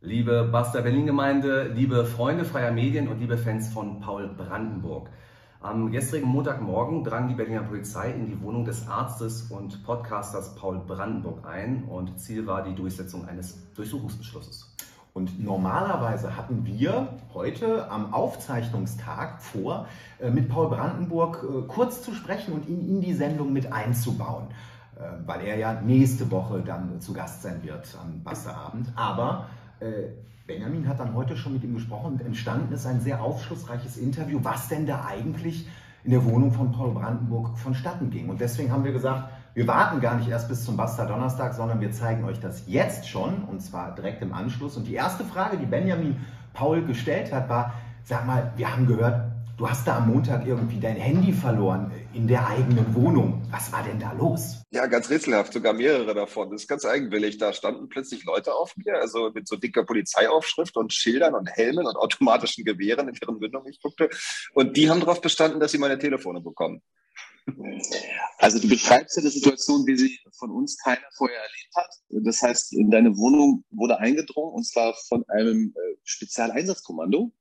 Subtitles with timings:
[0.00, 5.10] Liebe Basta Berlin-Gemeinde, liebe Freunde freier Medien und liebe Fans von Paul Brandenburg.
[5.60, 10.78] Am gestrigen Montagmorgen drang die Berliner Polizei in die Wohnung des Arztes und Podcasters Paul
[10.86, 14.72] Brandenburg ein und Ziel war die Durchsetzung eines Durchsuchungsbeschlusses.
[15.14, 19.88] Und normalerweise hatten wir heute am Aufzeichnungstag vor,
[20.20, 24.46] äh, mit Paul Brandenburg äh, kurz zu sprechen und ihn in die Sendung mit einzubauen,
[24.94, 28.92] äh, weil er ja nächste Woche dann zu Gast sein wird am Basserabend.
[28.94, 29.46] Aber
[30.46, 34.40] Benjamin hat dann heute schon mit ihm gesprochen und entstanden ist ein sehr aufschlussreiches Interview,
[34.42, 35.68] was denn da eigentlich
[36.04, 38.28] in der Wohnung von Paul Brandenburg vonstatten ging.
[38.28, 41.80] Und deswegen haben wir gesagt, wir warten gar nicht erst bis zum Basta Donnerstag, sondern
[41.80, 44.76] wir zeigen euch das jetzt schon und zwar direkt im Anschluss.
[44.76, 46.16] Und die erste Frage, die Benjamin
[46.54, 47.74] Paul gestellt hat, war,
[48.04, 49.27] sag mal, wir haben gehört,
[49.58, 53.42] Du hast da am Montag irgendwie dein Handy verloren in der eigenen Wohnung.
[53.50, 54.62] Was war denn da los?
[54.70, 56.52] Ja, ganz rätselhaft, sogar mehrere davon.
[56.52, 57.38] Das ist ganz eigenwillig.
[57.38, 61.88] Da standen plötzlich Leute auf mir, also mit so dicker Polizeiaufschrift und Schildern und Helmen
[61.88, 64.08] und automatischen Gewehren in deren Mündung ich guckte.
[64.54, 66.80] Und die haben darauf bestanden, dass sie meine Telefone bekommen.
[68.38, 71.90] Also du beschreibst ja die Situation, wie sie von uns keiner vorher erlebt hat.
[72.10, 77.32] Das heißt, in deine Wohnung wurde eingedrungen und zwar von einem äh, Spezialeinsatzkommando.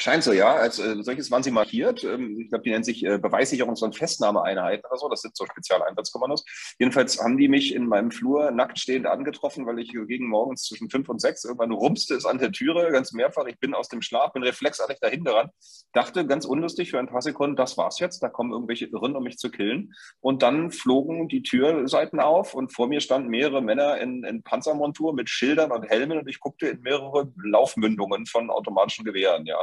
[0.00, 0.54] Scheint so, ja.
[0.54, 2.04] Als äh, solches waren sie markiert.
[2.04, 5.08] Ähm, ich glaube, die nennen sich äh, Beweissicherungs- und Festnahmeeinheiten oder so.
[5.08, 6.44] Das sind so Spezialeinsatzkommandos.
[6.78, 10.88] Jedenfalls haben die mich in meinem Flur nackt stehend angetroffen, weil ich gegen morgens zwischen
[10.88, 13.44] fünf und sechs irgendwann rumste es an der Türe, ganz mehrfach.
[13.46, 15.52] Ich bin aus dem Schlaf, bin reflexartig dahin gerannt.
[15.92, 18.22] Dachte ganz unlustig für ein paar Sekunden, das war's jetzt.
[18.22, 19.92] Da kommen irgendwelche Irren, um mich zu killen.
[20.20, 25.12] Und dann flogen die Türseiten auf und vor mir standen mehrere Männer in, in Panzermontur
[25.12, 29.62] mit Schildern und Helmen und ich guckte in mehrere Laufmündungen von automatischen Gewehren, ja.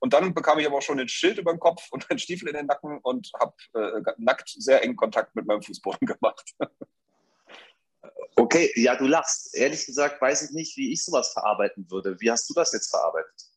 [0.00, 2.48] Und dann bekam ich aber auch schon ein Schild über den Kopf und einen Stiefel
[2.48, 6.54] in den Nacken und habe äh, nackt sehr engen Kontakt mit meinem Fußboden gemacht.
[8.34, 9.54] Okay, ja, du lachst.
[9.54, 12.18] Ehrlich gesagt weiß ich nicht, wie ich sowas verarbeiten würde.
[12.18, 13.51] Wie hast du das jetzt verarbeitet?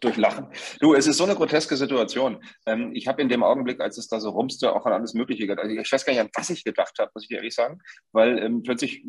[0.00, 0.46] Durch Lachen.
[0.80, 2.42] Du, es ist so eine groteske Situation.
[2.66, 5.46] Ähm, ich habe in dem Augenblick, als es da so rumste, auch an alles Mögliche
[5.46, 5.64] gedacht.
[5.64, 7.80] Also ich weiß gar nicht, an was ich gedacht habe, muss ich dir ehrlich sagen,
[8.12, 9.04] weil ähm, plötzlich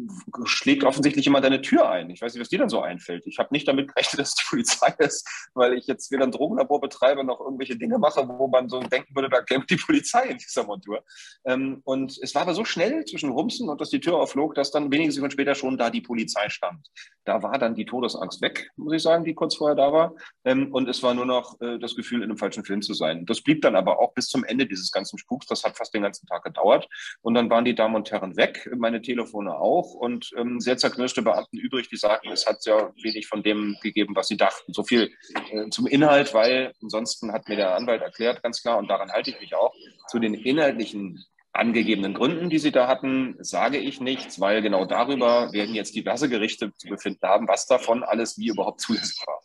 [0.46, 2.10] schlägt offensichtlich jemand eine Tür ein.
[2.10, 3.26] Ich weiß nicht, was dir dann so einfällt.
[3.26, 6.82] Ich habe nicht damit gerechnet, dass die Polizei ist, weil ich jetzt weder ein Drogenlabor
[6.82, 10.38] betreibe noch irgendwelche Dinge mache, wo man so denken würde, da käme die Polizei in
[10.38, 11.04] dieser Montur.
[11.46, 14.72] Ähm, und es war aber so schnell zwischen Rumsen und dass die Tür aufflog, dass
[14.72, 16.88] dann wenige Sekunden später schon da die Polizei stand.
[17.24, 20.16] Da war dann die Todesangst weg, muss ich sagen, die kurz vorher da war.
[20.52, 23.26] Ähm, und es war nur noch äh, das Gefühl, in einem falschen Film zu sein.
[23.26, 25.46] Das blieb dann aber auch bis zum Ende dieses ganzen Spuks.
[25.48, 26.88] Das hat fast den ganzen Tag gedauert.
[27.22, 31.22] Und dann waren die Damen und Herren weg, meine Telefone auch und ähm, sehr zerknirschte
[31.22, 34.74] Beamten übrig, die sagten, es hat ja wenig von dem gegeben, was sie dachten.
[34.74, 35.12] So viel
[35.52, 39.32] äh, zum Inhalt, weil ansonsten hat mir der Anwalt erklärt, ganz klar, und daran halte
[39.32, 39.74] ich mich auch,
[40.08, 41.24] zu den inhaltlichen
[41.54, 46.30] angegebenen Gründen, die Sie da hatten, sage ich nichts, weil genau darüber werden jetzt diverse
[46.30, 49.42] Gerichte zu befinden haben, was davon alles wie überhaupt zulässig war.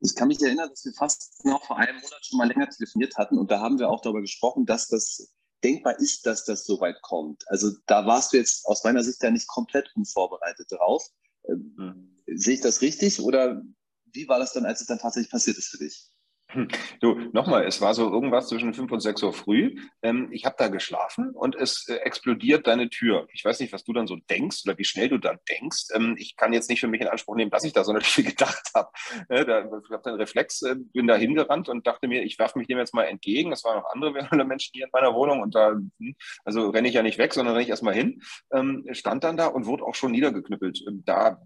[0.00, 3.16] Ich kann mich erinnern, dass wir fast noch vor einem Monat schon mal länger telefoniert
[3.16, 5.32] hatten und da haben wir auch darüber gesprochen, dass das
[5.64, 7.44] denkbar ist, dass das so weit kommt.
[7.48, 11.04] Also da warst du jetzt aus meiner Sicht ja nicht komplett unvorbereitet drauf.
[11.48, 12.38] Ähm, mhm.
[12.38, 13.62] Sehe ich das richtig oder
[14.12, 16.10] wie war das dann, als es dann tatsächlich passiert ist für dich?
[17.00, 19.76] Du, nochmal, es war so irgendwas zwischen 5 und 6 Uhr früh.
[20.02, 23.28] Ähm, ich habe da geschlafen und es äh, explodiert deine Tür.
[23.32, 25.88] Ich weiß nicht, was du dann so denkst oder wie schnell du dann denkst.
[25.94, 28.14] Ähm, ich kann jetzt nicht für mich in Anspruch nehmen, dass ich da so natürlich
[28.14, 28.88] viel gedacht habe.
[29.28, 32.66] Äh, ich habe dann Reflex, äh, bin da hingerannt und dachte mir, ich werfe mich
[32.66, 33.52] dem jetzt mal entgegen.
[33.52, 34.12] Es waren noch andere
[34.46, 36.14] Menschen hier in meiner Wohnung und da, hm,
[36.46, 38.22] also renne ich ja nicht weg, sondern renne ich erstmal hin.
[38.52, 40.82] Ähm, stand dann da und wurde auch schon niedergeknüppelt.
[40.88, 41.42] Ähm, da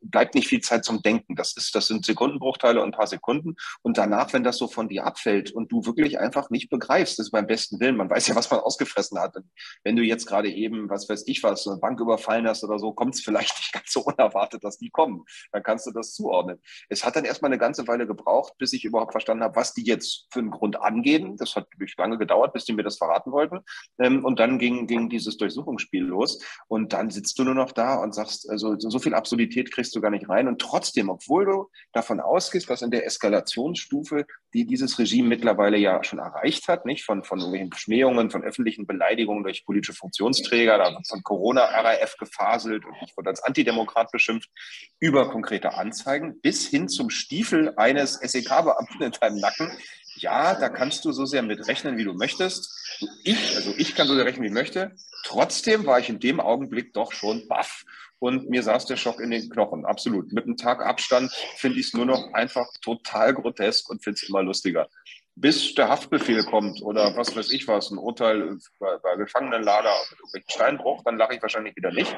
[0.00, 1.36] bleibt nicht viel Zeit zum Denken.
[1.36, 3.56] Das ist, das sind Sekundenbruchteile und ein paar Sekunden.
[3.82, 7.26] Und danach, wenn das so von dir abfällt und du wirklich einfach nicht begreifst, das
[7.26, 9.36] ist beim besten Willen, man weiß ja, was man ausgefressen hat.
[9.36, 9.46] Und
[9.84, 12.92] wenn du jetzt gerade eben, was weiß ich was, eine Bank überfallen hast oder so,
[12.92, 15.24] kommt es vielleicht nicht ganz so unerwartet, dass die kommen.
[15.52, 16.58] Dann kannst du das zuordnen.
[16.88, 19.84] Es hat dann erstmal eine ganze Weile gebraucht, bis ich überhaupt verstanden habe, was die
[19.84, 21.36] jetzt für einen Grund angeben.
[21.36, 23.60] Das hat wirklich lange gedauert, bis die mir das verraten wollten.
[23.98, 26.42] Ähm, und dann ging, ging dieses Durchsuchungsspiel los.
[26.68, 30.00] Und dann sitzt du nur noch da und sagst, also so viel Absurdität kriegst du
[30.00, 30.48] gar nicht rein.
[30.48, 36.02] Und trotzdem, obwohl du davon ausgehst, dass in der Eskalationsstufe die dieses Regime mittlerweile ja
[36.02, 40.92] schon erreicht hat, nicht von, von irgendwelchen Beschmähungen, von öffentlichen Beleidigungen durch politische Funktionsträger, da
[40.92, 44.50] wird von Corona-RAF gefaselt und ich wurde als Antidemokrat beschimpft,
[44.98, 49.70] über konkrete Anzeigen bis hin zum Stiefel eines SEK-Beamten in deinem Nacken.
[50.16, 52.98] Ja, da kannst du so sehr mit rechnen, wie du möchtest.
[53.24, 54.96] Ich, also ich kann so sehr rechnen, wie ich möchte.
[55.24, 57.84] Trotzdem war ich in dem Augenblick doch schon baff
[58.20, 60.32] und mir saß der Schock in den Knochen, absolut.
[60.32, 64.28] Mit einem Tag Abstand finde ich es nur noch einfach total grotesk und finde es
[64.28, 64.88] immer lustiger.
[65.36, 69.94] bis der Haftbefehl kommt oder was weiß ich was, ein Urteil bei, bei Gefangenenlager
[70.34, 72.14] mit Steinbruch, dann lache ich wahrscheinlich wieder nicht.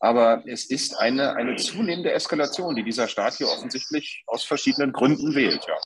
[0.00, 5.34] Aber es ist eine, eine zunehmende Eskalation, die dieser Staat hier offensichtlich aus verschiedenen Gründen
[5.34, 5.76] wählt, ja.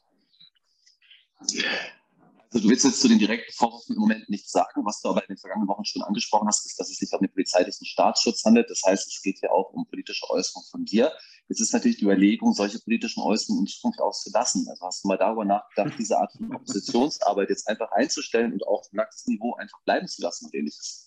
[2.52, 4.84] Also du willst jetzt zu den direkten Vorwürfen im Moment nichts sagen.
[4.84, 7.20] Was du aber in den vergangenen Wochen schon angesprochen hast, ist, dass es sich um
[7.20, 8.70] den polizeilichen Staatsschutz handelt.
[8.70, 11.12] Das heißt, es geht ja auch um politische Äußerungen von dir.
[11.48, 14.66] Jetzt ist natürlich die Überlegung, solche politischen Äußerungen in Zukunft auszulassen.
[14.69, 18.87] Also hast du mal darüber nachgedacht, diese Art von Oppositionsarbeit jetzt einfach einzustellen und auf
[18.93, 21.06] nacktes Niveau einfach bleiben zu lassen und ähnliches?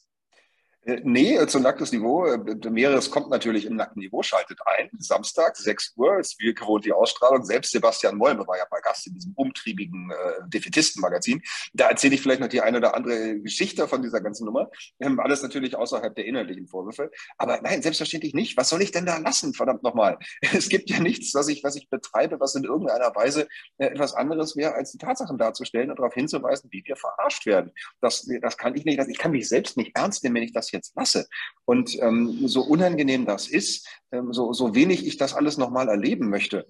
[0.86, 2.26] Äh, nee, äh, zu nacktes Niveau.
[2.26, 4.90] Äh, Mehreres kommt natürlich im nackten Niveau, schaltet ein.
[4.98, 7.44] Samstag, 6 Uhr, ist wie gewohnt die Ausstrahlung.
[7.44, 11.42] Selbst Sebastian Molme war ja bei Gast in diesem umtriebigen äh, Defetisten-Magazin.
[11.74, 14.70] Da erzähle ich vielleicht noch die eine oder andere Geschichte von dieser ganzen Nummer.
[15.00, 17.12] Ähm, alles natürlich außerhalb der inhaltlichen Vorwürfe.
[17.38, 18.56] Aber nein, selbstverständlich nicht.
[18.56, 19.54] Was soll ich denn da lassen?
[19.54, 20.18] Verdammt nochmal.
[20.60, 23.48] Es gibt ja nichts, was ich, was ich betreibe, was in irgendeiner Weise
[23.78, 27.72] äh, etwas anderes wäre, als die Tatsachen darzustellen und darauf hinzuweisen, wie wir verarscht werden.
[28.02, 29.00] Das, das kann ich nicht.
[29.08, 31.28] Ich kann mich selbst nicht ernst nehmen, wenn ich das jetzt lasse.
[31.66, 36.30] Und ähm, so unangenehm das ist, ähm, so, so wenig ich das alles nochmal erleben
[36.30, 36.68] möchte,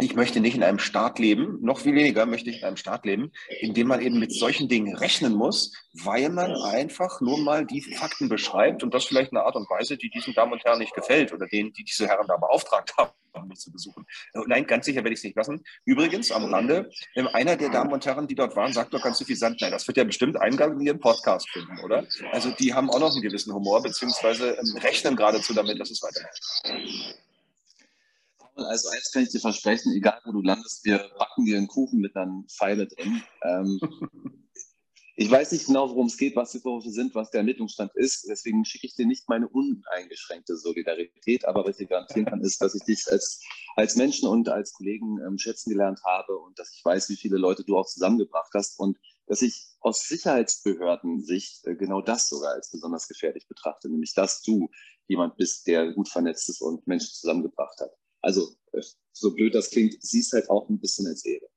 [0.00, 3.04] ich möchte nicht in einem Staat leben, noch viel weniger möchte ich in einem Staat
[3.04, 7.66] leben, in dem man eben mit solchen Dingen rechnen muss, weil man einfach nur mal
[7.66, 10.78] die Fakten beschreibt und das vielleicht eine Art und Weise, die diesen Damen und Herren
[10.78, 13.10] nicht gefällt oder denen, die diese Herren da beauftragt haben,
[13.46, 14.06] mich zu besuchen.
[14.46, 15.62] Nein, ganz sicher werde ich es nicht lassen.
[15.84, 19.18] Übrigens, am Rande, ähm, einer der Damen und Herren, die dort waren, sagt doch ganz
[19.18, 22.06] suffisant, nein, das wird ja bestimmt Eingang in Ihren Podcast finden, oder?
[22.32, 26.02] Also die haben auch noch einen gewissen Humor, beziehungsweise ähm, rechnen geradezu damit, dass es
[26.02, 27.18] weitergeht.
[28.56, 32.00] Also eins kann ich dir versprechen, egal wo du landest, wir backen dir einen Kuchen
[32.00, 33.22] mit dann Pfeile drin.
[33.44, 33.80] Ähm,
[35.20, 38.28] ich weiß nicht genau, worum es geht, was die Vorwürfe sind, was der Ermittlungsstand ist.
[38.30, 41.44] Deswegen schicke ich dir nicht meine uneingeschränkte Solidarität.
[41.44, 43.42] Aber was ich dir garantieren kann, ist, dass ich dich als,
[43.74, 47.36] als Menschen und als Kollegen ähm, schätzen gelernt habe und dass ich weiß, wie viele
[47.36, 52.70] Leute du auch zusammengebracht hast und dass ich aus Sicherheitsbehörden-Sicht äh, genau das sogar als
[52.70, 54.70] besonders gefährlich betrachte, nämlich dass du
[55.08, 57.90] jemand bist, der gut vernetzt ist und Menschen zusammengebracht hat.
[58.20, 61.48] Also, äh, so blöd das klingt, siehst halt auch ein bisschen als Ehre.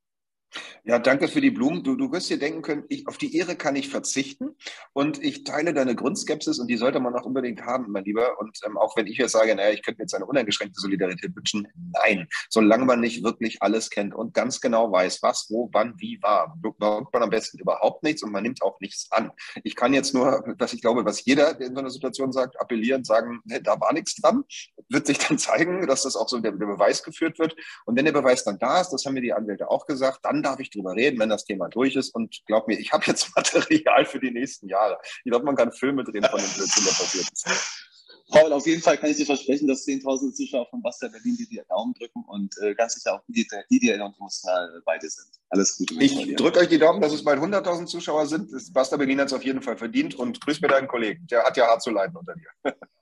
[0.84, 1.84] Ja, danke für die Blumen.
[1.84, 4.56] Du, du wirst dir denken können, ich, auf die Ehre kann ich verzichten.
[4.94, 8.40] Und ich teile deine Grundskepsis und die sollte man auch unbedingt haben, mein Lieber.
[8.40, 11.36] Und ähm, auch wenn ich jetzt sage, naja, ich könnte mir jetzt eine uneingeschränkte Solidarität
[11.36, 12.28] wünschen, nein.
[12.50, 16.58] Solange man nicht wirklich alles kennt und ganz genau weiß, was, wo, wann, wie war,
[16.62, 19.32] wirkt man am besten überhaupt nichts und man nimmt auch nichts an.
[19.64, 23.04] Ich kann jetzt nur, was ich glaube, was jeder in so einer Situation sagt, appellieren,
[23.04, 24.44] sagen, nee, da war nichts dran.
[24.90, 27.56] Wird sich dann zeigen, dass das auch so der, der Beweis geführt wird.
[27.86, 30.41] Und wenn der Beweis dann da ist, das haben mir die Anwälte auch gesagt, dann
[30.44, 32.14] darf ich drüber reden, wenn das Thema durch ist.
[32.14, 34.98] Und glaub mir, ich habe jetzt Material für die nächsten Jahre.
[35.24, 37.88] Ich glaube, man kann Filme drehen von dem Blödsinn, der passiert ist.
[38.32, 41.48] Paul, auf jeden Fall kann ich dir versprechen, dass 10.000 Zuschauer von Basta Berlin dir
[41.48, 45.28] die Daumen drücken und äh, ganz sicher auch die, die dir emotional beide sind.
[45.50, 45.96] Alles Gute.
[45.96, 48.50] Ich drücke euch die Daumen, dass es bald 100.000 Zuschauer sind.
[48.72, 51.28] Basta Berlin hat es auf jeden Fall verdient und grüß mir deinen Kollegen.
[51.28, 52.48] Der hat ja hart zu leiden unter dir.